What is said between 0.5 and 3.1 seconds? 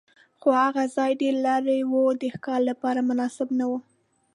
هغه ځای ډېر لرې و، د ښکار لپاره